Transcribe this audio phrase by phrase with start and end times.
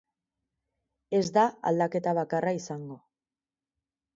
[1.17, 1.43] Ez da
[1.73, 2.99] aldaketa bakarra izango.